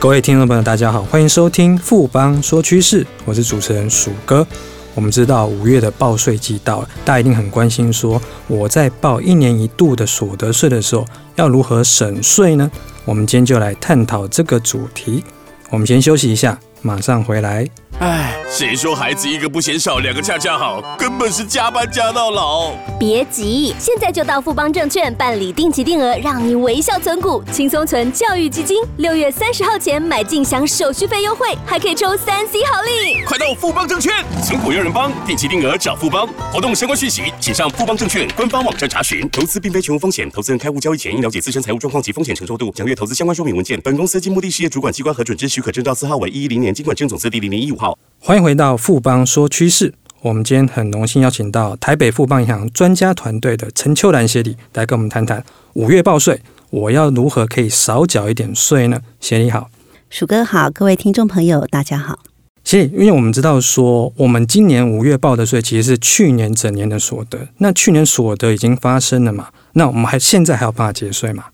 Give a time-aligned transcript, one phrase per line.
[0.00, 4.46] 各位听众朋友，大家好，欢迎收听富邦说趋势，我是主持人鼠哥。
[4.94, 11.04] 我们知道五月的报税季到了，大家一定很关心，说我在报一年一度的所得税的时候，
[11.34, 12.70] 要如何省税呢？
[13.04, 15.22] 我们今天就来探讨这个主题。
[15.68, 17.68] 我们先休息一下，马上回来。
[18.00, 20.80] 唉，谁说孩子一个不嫌少，两个恰恰好？
[20.98, 22.72] 根本是加班加到老。
[22.98, 28.82] 别急，现在就到富邦证券办理定期定额，让你微笑存股，轻松存教育基金。
[28.96, 33.22] 六月三十号前买进享手续费优惠，还可以抽三 C 好礼。
[33.26, 36.26] 快到富邦证券，存股有人帮，定期定额找富邦。
[36.50, 39.28] 活动相关讯息，请上富邦证券官方网站查询。
[39.28, 43.78] 投资并非全无风险，投资人开户交易前应了解自身财务状况及风险承受度，详阅投资相关说明文件。
[43.82, 47.89] 本公司经目的事业主管机关核准之许可证照字号为一一零年金管证总字第零零一五号。
[48.18, 49.94] 欢迎回到富邦说趋势。
[50.22, 59.00] 我们今天很荣幸邀请到台北富邦银行专家团队的陈秋兰协理来跟我们谈谈五月报税，我要如何可以少缴一点税呢？
[59.18, 59.70] 协理好，
[60.10, 62.18] 鼠哥好，各位听众朋友大家好。
[62.62, 69.48] 协理，因为我们知道说，我们今年五月报的税其实是去年整年的所得，那去年所得已经发生了嘛？
[69.72, 71.44] 那我们还现在还有办法节税吗？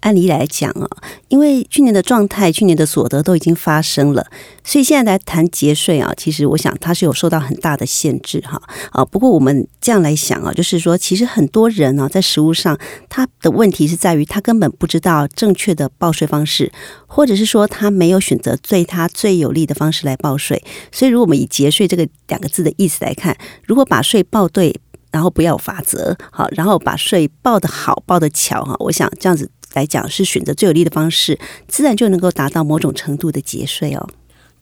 [0.00, 0.88] 按理来讲啊，
[1.28, 4.26] 因为去年的状态、去年的所得都已经发生了，
[4.64, 8.60] 所以现在来谈节税啊，其实我想它是有受到很大的限制哈。
[8.92, 16.72] 啊，不过我们这样来想啊，就是说，其实很多人呢，在实务上，他的问题是在于他根本不知道正确的报税方式，
[17.06, 20.62] 或者是说他没有选择对他最有利的方式来报税。
[20.90, 24.74] 所以，如果我们以节税这个两个字的意思来看，如果把税报对，
[25.10, 29.50] 然后不要有罚则，好，然后把税报得好、报得巧哈，我想这样子。
[29.74, 34.08] 来讲是选择最有利的方式，自然就能够达到某种程度的节税哦。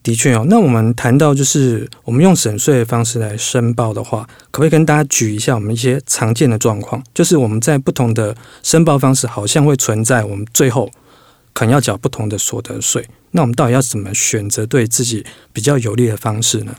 [0.02, 7.02] 的确哦，那我们谈到就是我们用省税的方式来申报的话，可不可以跟大家举一下我们一些常见的状况？
[7.12, 10.90] 就是我们在不同的申报方式，好像会存在我们最后
[11.52, 13.04] 可能要缴不同的所得税。
[13.32, 16.74] 那我们到底要怎么选择对自己比较有利的方式呢？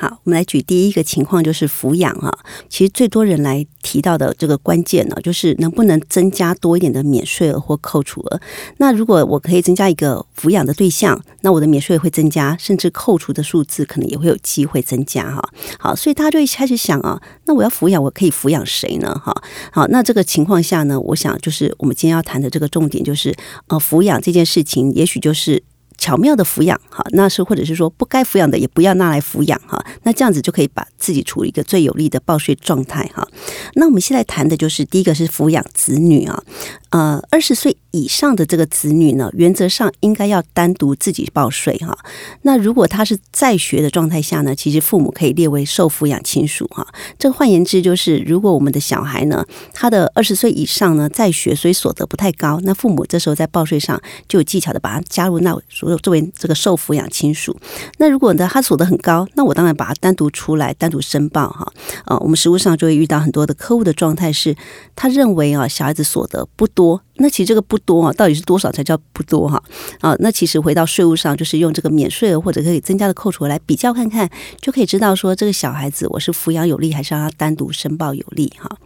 [0.00, 2.32] 好，我们来举第一个情况，就是抚养啊。
[2.68, 8.40] 其实最多人来提到的这个关键呢，就是能不能增加多一点的免税额或扣除额。
[8.76, 15.42] 那如果我可以增加一个抚养的对象，那我的免税会增加，甚至扣除的数字可能也会有机会增加哈。
[15.80, 19.12] 好，所以大家就会开始想啊，那我要抚养，我可以抚养谁呢？
[19.24, 19.34] 哈，
[19.72, 23.34] 好，那这个情况下呢，我想就是我们今天要谈的这个重点，就是
[23.66, 25.64] 呃，抚养这件事情，也许就是。
[25.98, 33.26] 巧妙的抚养，哈，那是或者是说不该抚养的也不要拿来抚养，哈，那这样子就可以把自己处于一个最有利的报税状态，哈。
[33.74, 36.42] 那我们现在谈的就是第一个是抚养子女啊。
[36.90, 41.98] 呃，二十岁以上的这个子女呢，原则上应该要单独自己报税哈。
[42.42, 46.86] 那如果他是在学的状态下呢，其实父母可以列为受抚养亲属哈。
[47.18, 49.44] 这换言之就是，如果我们的小孩呢，
[49.74, 57.56] 他的二十岁以上呢在学，所以所得不太高，那父母这时候在报税上就有技巧的把他加入那所作为这个受抚养亲属。
[57.96, 61.72] 那如果呢他所得很高，那我当然把他单独出来单独申报哈。
[62.04, 64.54] 啊，我们实务上就会遇到很多的客户的状态是，
[64.94, 69.62] 他认为啊小孩子所得不多，那其实这个不多啊，到底是多少才叫不多哈？
[70.00, 74.28] 啊，那其实回到税务上，就是用这个免税额或者可以增加的扣除来比较看看，
[74.60, 78.76] 就可以知道说这个小孩子我是抚养有利还是让他单独申报有利哈。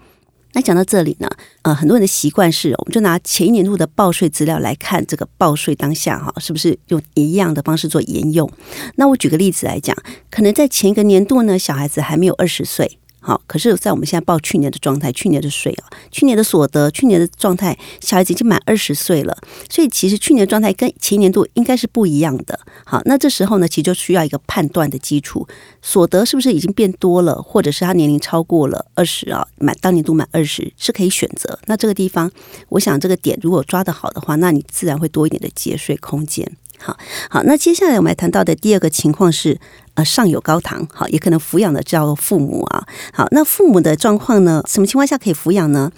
[0.54, 1.28] 那讲到这里呢，
[1.62, 8.50] 呃，很多人的习惯是，我们就拿前一年度的报税资料来看这个报税当下哈，是不是用一样的方式做延用？
[8.96, 9.96] 那我举个例子来讲，
[10.30, 12.98] 可能在前一个年度呢，小孩子还没有二十岁。
[13.24, 19.38] 好，可是，在我们现在报去年的状态，去年的税啊，去年的所得，去年的状态，小孩子已经满二十岁了，
[19.70, 22.58] 所以其实去年状态跟前年度应该是不一样的。
[22.84, 25.46] 好，那这时候呢，其实就需要一个判断的基础，
[25.80, 31.56] 所得是不是已经变多了，或者是他年龄超过了二十啊，满当年度满二十是可以选择。
[31.66, 32.28] 那这个地方，
[32.70, 36.50] 我想这个点如果抓得好的话，那你自然会多一点的节税空间。
[36.82, 36.98] 好
[37.30, 39.58] 好，那接下来我们来谈到的第二个情况是，
[39.94, 42.84] 呃，上有高堂，好，也可能抚养的叫父母啊。
[43.12, 44.62] 好，那父母的状况呢？
[44.66, 45.90] 什么情况下可以抚养呢？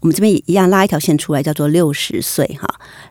[0.00, 2.68] 我们这边也一样拉一条线出来，叫做六十岁哈。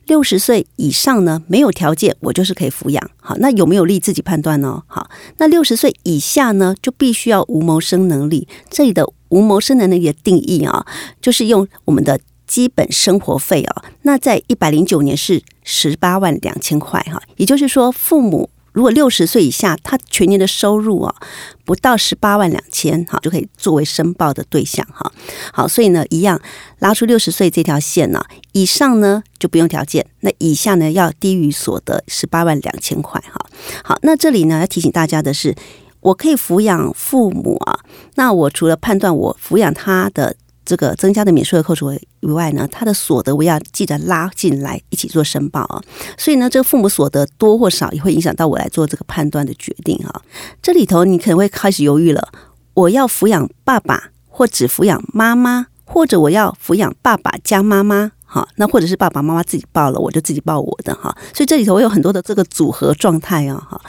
[0.08, 3.10] 六十岁以上呢，没有条件，我就是可以抚养。
[3.22, 4.84] 好，那有没有利自己判断呢？
[4.88, 8.48] 好，那六十岁以下呢，就必须要无谋生能力。
[8.70, 10.86] 这里的无谋生能力的定义啊，
[11.22, 12.20] 就是用我们的。
[12.52, 21.16] 基本生活费啊，那在一百零九年是十八万两千块哈，也就是说，父母如果六十岁以下，他全年的收入啊
[21.64, 25.10] 不到十八万两千哈，就可以作为申报的对象哈。
[25.54, 26.42] 好，所以呢，一样
[26.80, 28.22] 拉出六十岁这条线呢，
[28.52, 33.46] 以上呢就不用条件，那以下呢要低于所得十八万两千块哈。
[33.82, 35.56] 好，那这里呢要提醒大家的是，
[36.02, 37.80] 我可以抚养父母啊，
[38.16, 40.36] 那我除了判断我抚养他的。
[40.72, 41.92] 这个增加的免税额扣除
[42.22, 45.84] 以外呢，他的所得我要记得拉进来一起做申报啊。
[46.18, 50.22] 所以呢，这个父母所得多或少也会影响到我来做这个判断的决定哈。
[50.62, 52.30] 这里头你可能会开始犹豫了，
[52.74, 58.14] 我要抚养爸爸，或只抚养妈妈，或者我要抚养爸爸加妈妈。
[58.34, 61.14] 好，那或者是爸爸妈妈自己报了，我就自己报我的哈。
[61.36, 63.82] 所以这里头我有很多的这个组合状态啊哈。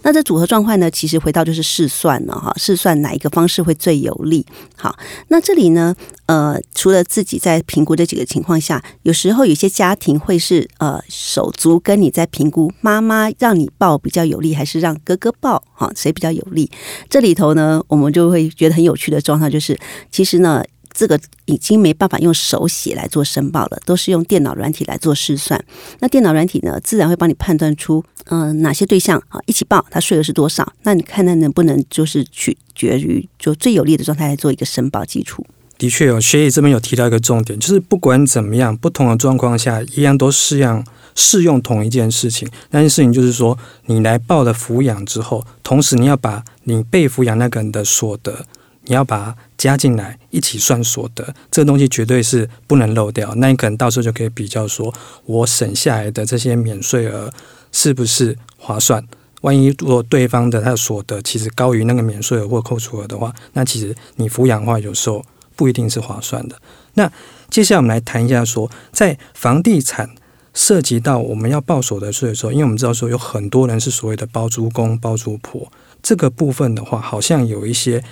[0.00, 4.46] 那这组合状态呢，其实回到就是试算了哈，试算哪一个方式会最有利。
[4.74, 4.98] 好，
[5.28, 5.94] 那这里呢，
[6.24, 16.70] 呃，除了自己在评估这几个情况下，有时候有些家庭会是呃手足跟你在评估，妈妈让你报比较有利，还是让哥哥报哈，谁比较有利？
[17.10, 19.78] 这里头呢，我们就会觉得很有趣的状态就是，
[20.10, 20.64] 其实呢。
[20.92, 25.62] 这个已经没办法用手写来做申报了，都是用电脑软体来做试算。
[26.00, 30.72] 那电脑软体呢，自然会帮你判断出，嗯、哪些对象啊一起报，它税额是多少？
[30.82, 35.46] 那你看它能不能就是取决于就最有利的状态来做一个申报基础。
[35.78, 40.84] 的确有，学姐这边有提到一个重点，就是不管怎么样，不同的状况下，一样都适用
[41.14, 42.46] 适用同一件事情。
[42.70, 48.44] 那件事情就是说，你来报了抚养之后，同时你要把你被抚养那个人的所得。
[48.90, 53.32] 你要把它加进来一起算所得，这个东西绝对是不能漏掉。
[53.36, 54.92] 那你可能到时候就可以比较说，
[55.26, 57.32] 我省下来的这些免税额
[57.70, 59.06] 是不是划算？
[59.42, 66.56] 万一如果对方的他的所得其实高于那个免税额或扣除额的话，那其实你抚养的话有时候不一定是划算的。
[66.94, 67.08] 那
[67.48, 70.10] 接下来我们来谈一下说，在房地产
[70.52, 75.70] 涉及到我们要报所得税的时候，因为我们知道说有很多人是所谓的包租公、包租婆，
[76.02, 78.02] 这个部分的话，好像有一些。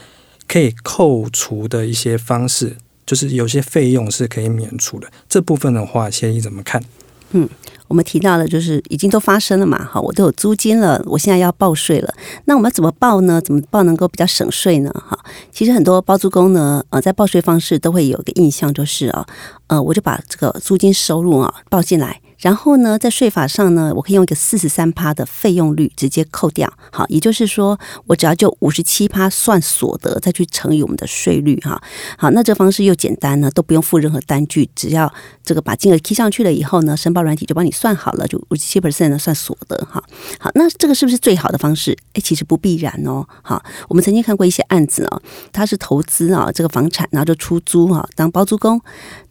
[0.49, 5.07] 可以扣除的一些方式，就是有些费用是可以免除的。
[5.29, 6.83] 这部分的话，谢你怎么看？
[7.33, 7.47] 嗯，
[7.89, 12.15] 我们提到的就是已经都发生了嘛，好，我都有租金了，我现在要报税了。
[12.47, 13.39] 那我们怎么报呢？
[13.39, 14.91] 怎么报能够比较省税呢？
[15.07, 15.19] 哈，
[15.53, 19.27] 其实很多包租公呢，呃，在报税方式都会有一个印象，就是啊，
[19.67, 22.19] 呃，我就把这个租金收入啊报进来。
[22.39, 31.83] 然后呢，在税法上呢，我可以用一个四十三趴的费用率直接扣掉，好，也就是说，我只要就五十七趴算所得，再去乘以我们的税率，哈，
[32.17, 35.13] 好，那这方式又简单呢，都不用付任何单据，只要
[35.43, 40.01] 这个把金额 key 上去了以后呢，申报软体就帮你算好了，就五十七 percent 的算所得，哈，
[40.39, 41.97] 好，那这个是不是最好的方式？
[42.13, 45.21] 哎，其实不必然哦，好，我们曾经看过一些案子哦，
[45.53, 48.81] 他是投资啊这个房产，然后就出租哈当包租公，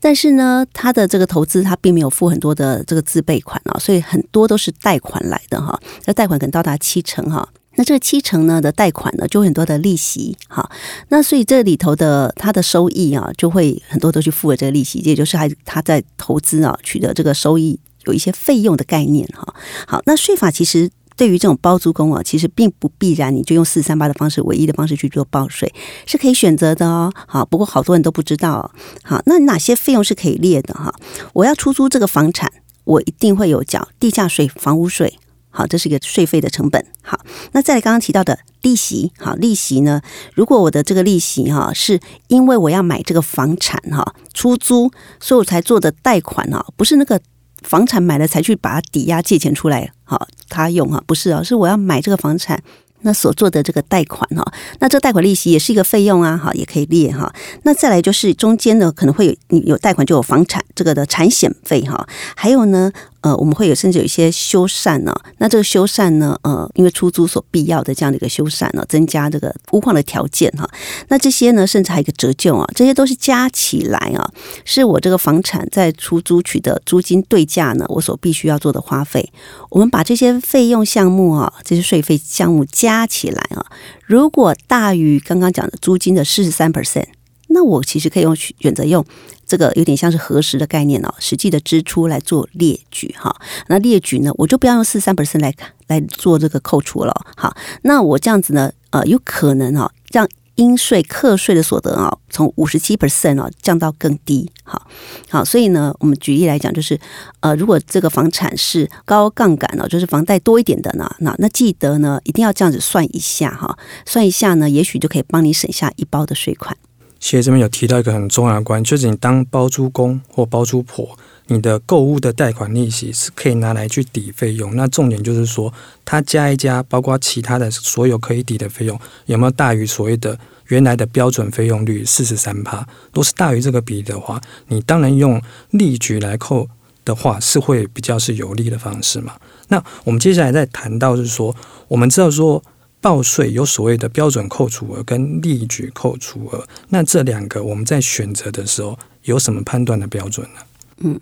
[0.01, 2.96] 但是呢，他的这个投资他并没有付很多的这。
[3.01, 5.79] 自备款啊，所以很多都是贷款来的哈。
[6.05, 7.47] 那贷款可能到达七成哈。
[7.79, 10.67] 那这个七成呢的贷款呢，就很多的利息哈。
[11.09, 19.53] 那所以这里头的它的收益啊，就会很多都去付了这个利息，也就是还他在投资啊取得这个收益有一些费用的概念哈。
[19.85, 25.71] 好，那税法其实对于这种包租公啊，其实并不必然你就用四三八的方式，唯一的方式去做报税
[26.07, 27.13] 是可以选择的哦。
[27.27, 28.71] 好，不过好多人都不知道。
[29.03, 30.91] 好，那哪些费用是可以列的哈？
[31.33, 32.51] 我要出租这个房产。
[32.87, 35.19] 我一定会有缴地价税、房屋税，
[35.49, 36.85] 好，这是一个税费的成本。
[37.01, 37.19] 好，
[37.51, 40.01] 那再刚刚提到的利息，好，利息呢？
[40.33, 41.99] 如果我的这个利息哈，是
[42.29, 44.89] 因为我要买这个房产哈，出租，
[45.19, 47.19] 所以我才做的贷款啊，不是那个
[47.63, 52.63] 房产买了才去把它抵押借钱出来，好，他用哈，不是啊，是我要买这个房产。
[53.01, 54.43] 那所做的这个贷款哈，
[54.79, 57.33] 那这贷款利息也是一个费用啊，哈，也可以列哈。
[57.63, 62.91] 那再来就是中间呢，可能会有有贷款就有房产这个的产险费哈，还有呢。
[63.27, 65.13] 呃，我们会有甚至有一些修缮呢。
[65.39, 70.69] 那这个修缮呢，呃，因为出租所必要的这样的一个修缮呢，增加这个屋况的条件哈。
[71.09, 74.31] 那这些呢，甚至还有一个折旧啊，这些都是加起来啊，
[74.63, 79.29] 是我这个房产在出租取得租金对价呢，我所必须要做的花费。
[79.69, 83.65] 我们把这些费用项目啊，这些税费项目加起来啊，
[84.05, 87.07] 如果大于刚刚讲的租金的四十三 percent。
[87.49, 89.03] 那我其实可以用选择用
[89.47, 93.35] 这个有点像是核实的概念哦，实际的支出来做列举哈。
[93.67, 95.53] 那列举呢，我就不要用四三 percent 来
[95.87, 97.15] 来做这个扣除了。
[97.35, 104.51] 好，那我这样子呢，呃，有可能哈，让应税课税的所得啊，从五十七 percent 啊降到更低。
[104.63, 104.87] 好，
[105.29, 106.99] 好，所以呢，我们举例来讲，就是
[107.39, 116.75] 呃，如果这个房产是高杠杆哦，就是房贷多一点的呢，那那记得呢，一定要这样子算一下哈，算一下呢，也许就可以帮你省下一包的税款。
[117.19, 124.75] 其实这边有提到一个很重要的关，就是你当包租公或包租婆，你的购物的贷款利息是可以拿来去抵费用。
[124.75, 125.73] 那重点就是说，
[126.05, 132.87] 它加一加，包括其他的所有可以抵的费用，有没有大于所谓的原来的标准费用率四十三趴？
[133.11, 136.67] 都是大于这个比例的话，你当然用利举来扣
[137.03, 139.33] 的话，是会比较是有利的方式嘛。
[139.69, 141.55] 那我们接下来再谈到就是说，
[141.87, 142.63] 我们知道说。
[142.99, 150.61] 报税有所谓的标准扣除额跟列举扣除额，那这两个我们在选择的时候有什么判断的标准呢？
[150.99, 151.19] 嗯，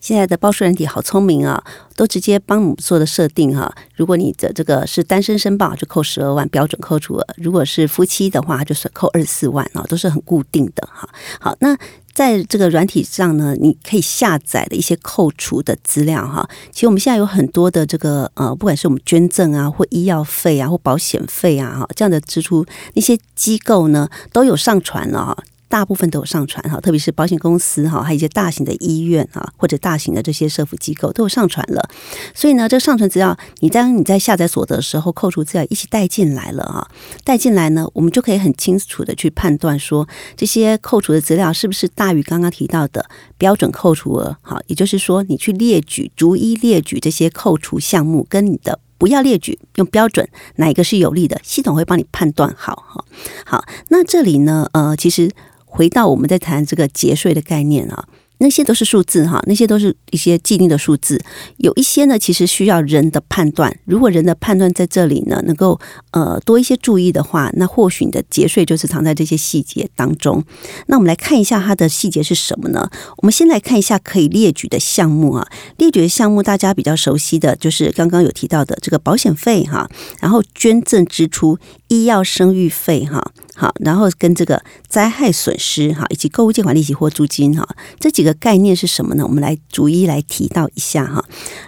[0.00, 1.62] 现在的报税软体好聪明啊，
[1.94, 3.70] 都直接帮我们做的设定哈。
[3.94, 11.06] 如果你的这个是单身申报，就扣十二万标准扣除额；如果是夫妻的话，就是扣二十四万啊，都是很固定的哈。
[11.38, 11.76] 好，那
[12.20, 16.46] 在这个软体上呢，你可以下载的一些扣除的资料哈。
[16.70, 25.44] 其实我们现在有很多的这个呃，不管是我们捐赠啊，或医药费啊，或保险费啊，哈，这样的支出，那些机构呢都有上传了哈。
[25.70, 31.88] 大部分都有上传哈，特别是保险公司哈，还有一些大型的医院啊，或者大型的这些社福机构都有上传了。
[32.34, 36.88] 所以呢，这上传资料，你当你在下载所得的时候，扣除资料一起带进来了啊，
[37.22, 43.08] 带进来呢，我们就可以很清楚的去判断说，这些扣除的资料是不是大于刚刚提到的
[43.38, 44.36] 标准扣除额。
[44.42, 53.04] 好，也就是说，你去列举，逐一列举这些扣除项目，跟你的不要列举，用标准哪一个是有利的，系统会帮你判断好哈。
[53.46, 55.30] 好，那这里呢，呃，其实。
[55.70, 58.04] 回到我们在谈这个节税的概念啊。
[58.42, 61.22] 那些都是数字哈，那些都是一些既定的数字。
[61.58, 63.78] 有一些呢，其实需要人的判断。
[63.84, 65.78] 如果人的判断在这里呢，能够
[66.12, 70.42] 呃多一些注意的话，那或许你的节税就是藏在这些细节当中。
[70.86, 72.88] 那我们来看一下它的细节是什么呢？
[73.18, 75.46] 我们先来看一下可以列举的项目啊。
[75.76, 79.86] 列举的项目大家比较熟悉的就是刚刚有提到的这个保险费哈，
[80.18, 81.58] 然后捐赠支出、
[81.88, 83.22] 医药生育费哈，
[83.54, 87.68] 好，然后跟这个灾害损失哈，以及购物借款利息或租金哈，
[88.00, 88.30] 这几个。
[88.40, 89.26] 概念是什么呢？
[89.26, 91.22] 我们来逐一来提到一下哈。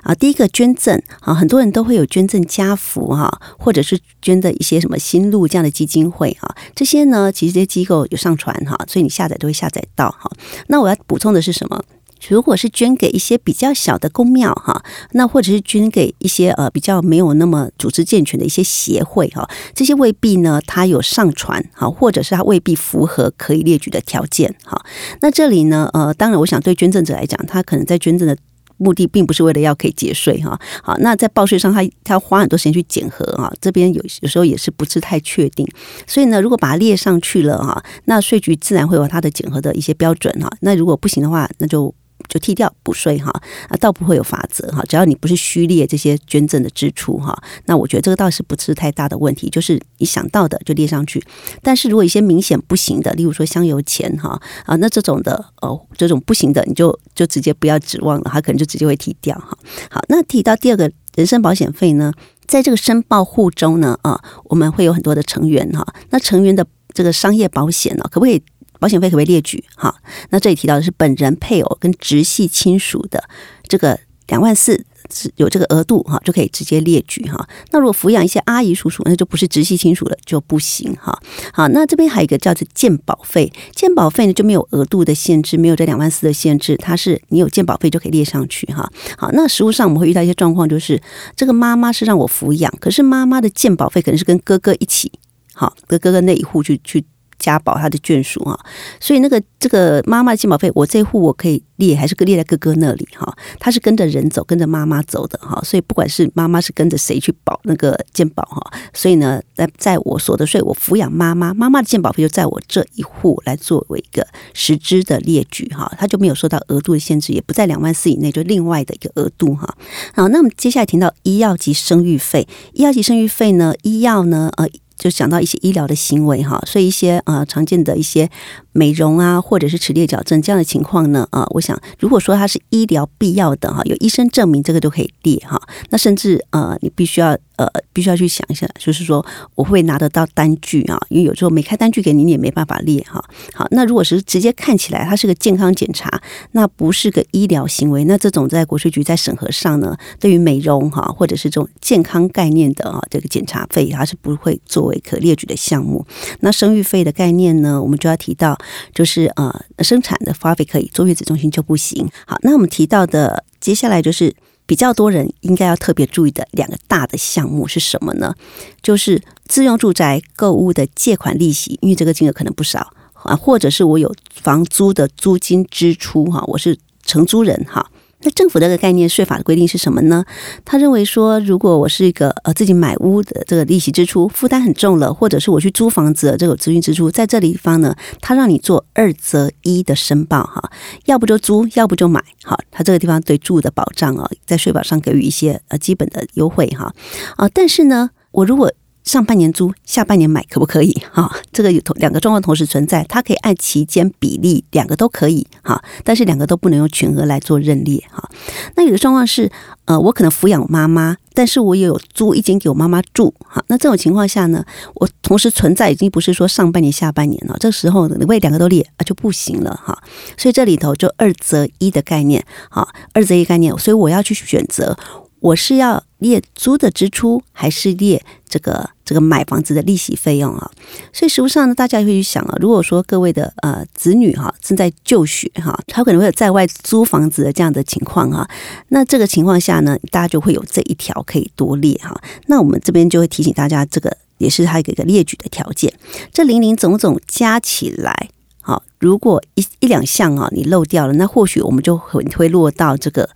[0.04, 6.54] 啊，第一个捐赠啊，很多人都会有捐赠家福哈，或者是捐的一些什么新路这样的基金会哈。
[6.74, 10.30] 这些呢，其实这些机构有上传哈，所以你下载都会下载到哈。
[10.68, 11.84] 那我要补充的是什么？
[12.28, 24.80] 如果是捐给一些比较小的公庙哈，那或者是捐给一些呃比较没有那么组织健全的一些协会哈，这些未必呢，它有上传哈，或者是它未必符合可以列举的条件哈。
[25.20, 28.36] 那这里呢，呃，当然，我想对捐赠者来讲，他可能在捐赠的
[28.76, 30.58] 目的并不是为了要可以节税哈。
[30.82, 35.66] 好，那在报税上，他他花很多时间去检核啊，这边有有时候也是不是太确定，
[36.06, 40.48] 所以呢，如果把它列上去了哈，那税局自然会有它的检核的一些标准哈。
[40.60, 41.92] 那如果不行的话，那就。
[42.28, 43.30] 就剔掉补税哈
[43.68, 47.36] 啊，倒不会有法则哈，只要你不是虚列这些捐赠的支出哈，
[47.66, 51.22] 那我觉得这个倒是不是太大的问题，就是你想到的就列上去。
[51.62, 59.56] 但是如果一些明显不行的，例如说香油钱哈啊，那这种的哦，这种不行的，你就就直接不要指望了，他可能就直接会剔掉哈。
[59.90, 62.12] 好，那提到第二个人身保险费呢，
[62.46, 68.42] 在这个申报户中呢啊，我们会有很多的成员哈，那成员的这个商业保险呢，可不可以？
[68.82, 69.62] 保险费可不可以列举？
[69.76, 69.94] 哈，
[70.30, 73.22] 那这里提到的是本人、配偶跟直系亲属的
[73.68, 73.96] 这个
[74.26, 77.48] 两万四是有这个额度哈，就可以直接列举哈。
[77.70, 81.16] 那如果抚养一些阿姨叔叔，那就不是直系亲属了，就不行哈。
[81.52, 88.90] 好，那这边还有一个叫做健保费，健保费呢就没有额度的限制，没有这两万四的限制，它是你有健保费就可以列上去哈。
[89.16, 91.00] 好，那实务上我们会遇到一些状况，就是
[91.36, 95.12] 这个妈妈是让我抚养，可是妈妈的健保费可能是跟哥哥一起，
[95.54, 97.04] 好，跟哥哥那一户去去。
[97.42, 98.56] 加保他的眷属哈，
[99.00, 103.36] 所以那个这个妈妈的健保费，我这户我可以列，还是列在哥哥那里哈？
[103.58, 119.74] 他是跟着人走，跟着妈妈走的哈，所以不管是妈妈是跟着谁去保那个健保哈，所以呢，在在我所得税，我抚养妈妈，妈妈的健保费就在我这一户来作为一个实支的列举哈，他就没有受到额度的限制，也不在两万四以内，就另外的一个额度哈。
[120.14, 124.68] 好，那么接下来听到医药及生育费，医药及生育费呢，医药呢，呃。
[125.02, 128.30] 就想到一些医疗的行为哈，所以一些呃常见的一些
[128.72, 135.60] 美容啊，或者是齿列矫正这样的情况呢，啊，我想如果说它是医疗必要的哈，有医生证明这个都可以列哈。
[135.90, 139.24] 那甚至呃，你必须要呃，必须要去想一下，就是说
[139.54, 140.98] 我会拿得到单据啊？
[141.10, 143.22] 因为有时候没开单据给你，你也没办法列哈。
[143.52, 146.08] 好，那如果是直接看起来它是个健康检查，
[146.52, 154.98] 那不是个医疗行为，那这种在国税局在审核上呢，对于美容哈或者是这种健康概念的啊这个检查费，它是不会作为。
[155.02, 156.06] 可列举的项目，
[156.40, 157.82] 那生育费的概念呢？
[157.82, 158.56] 我们就要提到，
[158.94, 162.08] 就是呃，生产的花费可以，坐月子中心就不行。
[162.26, 164.34] 好，那我们提到的接下来就是
[164.66, 168.34] 比较多人应该要特别注意的两个大的项目是什么呢？
[168.82, 177.90] 就是自用住宅购物的借款利息，因为这个金额可能不少啊，或者是我有房租的租金支出哈，我是承租人哈。
[178.22, 180.24] 那政府这个概念税法的规定是什么呢？
[180.64, 190.70] 他认为说，如果我是一个呃自己买屋的这个利息支出负担很重了，或者是我去租房子这个租金支出，在这里地方呢，他让你做二择一的申报哈，
[191.04, 196.94] 要不就租，要不就买，好，他这个地方对住的保障啊，在税法上给予一些呃基本的优惠哈
[197.36, 198.72] 啊，但是呢，我如果
[199.04, 200.92] 上半年租，下半年买可不可以？
[201.12, 208.28] 哈，这个有同两个状况同时存在，它可以按期间比例，两个都可以哈，但是两个都不能用全额来做认列哈。
[208.76, 209.50] 那有的状况是，
[209.86, 213.62] 呃，我可能抚养妈妈，但是我也有租一间给我妈妈住哈。
[213.68, 219.98] 那这种情况下呢，我同时存在已经不是说上半年下半年了，这时候你为两个都列啊就不行了哈。
[220.36, 224.96] 所以这里头就二择一的概念，哈，二择一概念，所以我要去选择。
[225.40, 230.70] 我是要列租的支出，还是列这个这个买房子的利息费用啊？
[231.12, 238.48] 所以实务上呢，大家会去想啊，如果说各位的呃子女哈正在就学哈，他可能会有在外租房子的这样的情况哈，
[238.88, 242.18] 那这个情况下呢，大家就会有这一条可以多列哈。
[242.46, 245.92] 那我们这边就会提醒大家，这个也是他一个列举的条件，
[246.32, 248.30] 这零零总总加起来。
[248.64, 253.28] 好，如果一一两项啊你漏掉了，那或许我们就会会落到这个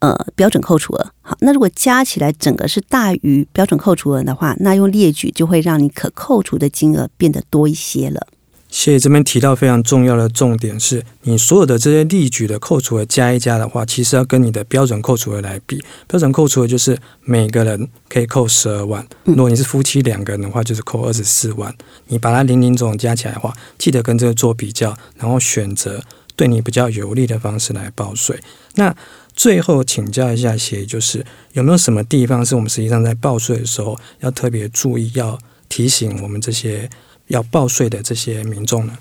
[0.00, 1.06] 呃标准扣除额。
[1.22, 8.26] 好，那如果加起来整个是大于标准扣除额的话，那用列举就会让你可扣除的金额变得多一些了。
[8.74, 15.80] 谢谢这边提到非常重要的重点是，你所有的这些例举的扣除额加一加的话，其实要跟你的标准扣除额来比。
[16.08, 21.72] 标准扣除额就是每个人可以扣十二万，如果你是夫妻两个人的话，就是扣二十四万。
[22.08, 26.02] 你把它零零总总加起来的话，记得跟这个做比较，然后选择
[26.34, 28.36] 对你比较有利的方式来报税。
[28.74, 28.92] 那
[29.36, 35.38] 最后请教一下协理，就是有没有什么地方是我们实际上在报税的时候要特别注意，要
[35.68, 36.90] 提醒我们这些。
[37.34, 38.96] 要报税的这些民众呢？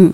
[0.00, 0.12] 嗯，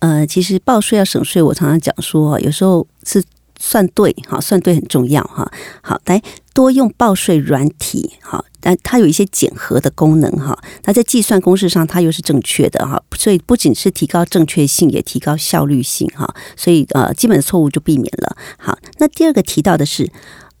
[0.00, 3.22] 呃，其实报税要省税，我常常讲说，有时候是
[3.58, 5.50] 算对，哈，算对很重要，哈。
[5.80, 10.56] 好，来多用报税软体，哈，但它有一些检核的功能，哈。
[10.84, 13.02] 那在计算公式上，它又是正确的，哈。
[13.16, 16.32] 所以不仅是提高正确性，也提高效率性，哈。
[16.56, 18.36] 所以呃，基本的错误就避免了。
[18.58, 20.08] 好，那第二个提到的是，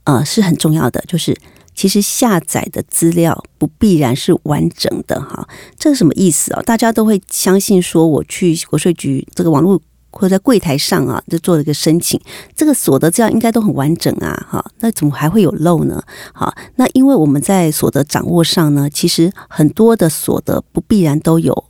[0.02, 1.36] 呃，是很重要的，就是。
[1.74, 5.46] 其实下载的资料不必然是完整的哈，
[5.78, 6.62] 这是什么意思啊？
[6.62, 12.20] 大家都会相信说，我去国税局这个网络或者在柜台上啊，就做了一个申请，
[12.54, 16.00] 这个所得资料应该都很完整啊，哈，那怎么还会有漏呢？
[16.32, 21.64] 好，那因为我们在所得掌握上呢，其实很多的所得不必然都有。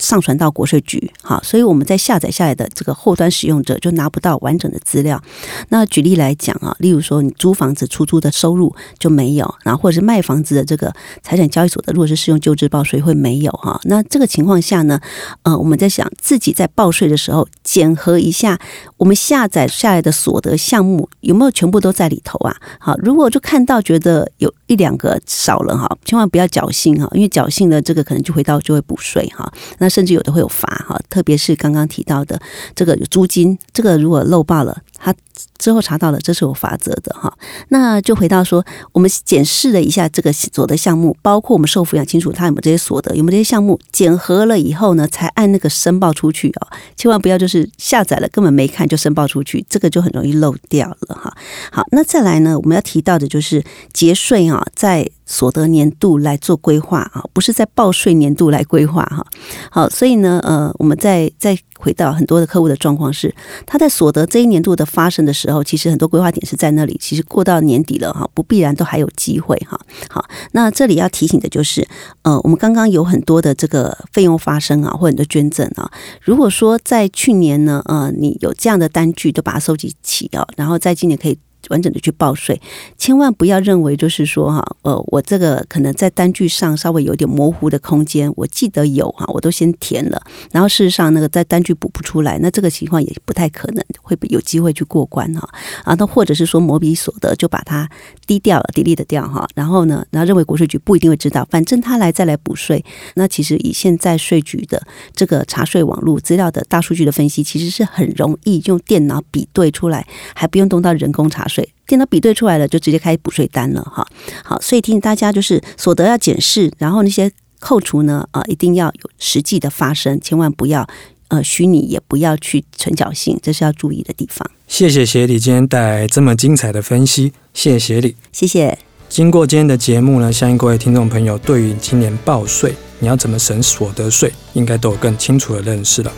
[0.00, 5.22] 上传到国税局，好，所以我们在下载下来的这个后端使用者就拿不到完整的资料。
[5.68, 13.78] 那举例来讲啊，例如说你租房子出租的收入就没有，然后或者是卖房子的这个财产交易所的，如果是适用旧制报税会没有哈。
[13.84, 14.98] 那这个情况下呢，
[15.42, 18.58] 呃，我们在想自己在报税的时候检核一下，
[18.96, 22.56] 我们下载下来的所得项目有没有全部都在里头啊？
[22.78, 29.52] 好，如果就看到觉得有一两个少了哈，千万不要侥幸哈，因为侥幸的这个可能就回到就会补税哈。
[29.78, 32.40] 那甚至有的会有罚哈，特别是刚刚提到的
[32.72, 35.14] 这个租金，这个如果漏报了，他
[35.56, 37.32] 之后查到了，这是有法则的哈。
[37.68, 46.68] 那就回到说，我们检视了一下这个所得项目，包括我们受抚养亲属他有没有这些所得，有没有这些项目，检核了以后呢，才按那个申报出去哦。
[46.96, 51.34] 千万不要就是下载了根本没看就申报出去，这个就很容易漏掉了哈。
[51.72, 55.10] 好，那再来呢，我们要提到的就是节税啊，在。
[55.30, 59.24] 所得年度来做规划啊，不是在报税年度来规划哈。
[59.70, 63.32] 好，所以呢，呃，我们再再回到很多的客户的状况是，
[63.64, 69.80] 他在所得这一年度的发生的时候，其实很多规划点是在那里，其实过到年底了哈，不必然都还有机会哈。
[70.08, 71.86] 好，那这里要提醒的就是，
[72.22, 75.88] 呃，我们刚刚有很多的这个费用发生啊，或很多捐赠啊，
[76.20, 81.38] 如果说在去年呢，呃，你有这样的单据都把它收集齐啊，然后在今年可以。
[81.70, 82.60] 完整的去报税，
[82.98, 90.20] 千万不要认为就是说哈，呃，我这个可能在单据上稍微有点模糊的空间，我记得有哈，我都先填了，
[90.52, 95.48] 然后事实上那个在单据补不出来，那这个情况也不太可能会有机会去过关哈
[95.84, 97.88] 啊，那或者是说某笔所得就把它
[98.26, 104.82] 低调了，delete 掉哈，然后呢，然后认为国税局不一定会知道，反正他来再来补税，那其实以现在税局的
[105.14, 111.59] 这个查税网络资料的大数据的分析，其实是很容易用电脑比对出来，还不用动到人工查税。
[111.86, 114.06] 电脑比对出来了，就直接开补税单了哈。
[114.44, 120.86] 好，所以提醒大家，就是所得要检视，然后那些扣除呢，啊，一定要有实际的发生，千万不要
[121.28, 124.48] 呃虚拟，也不要去存侥幸，这是要注意的地方。
[124.68, 128.78] 谢谢协理今天带来这么精彩的分析，谢谢协理，谢谢。
[129.08, 136.12] 经过今天的节目呢，相信各位听众朋友对于今年报税你要怎么省所得税，应该都有更清楚的认识了。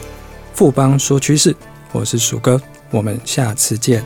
[0.52, 1.56] 富邦说趋势，
[1.92, 4.04] 我是鼠哥，我们下次见。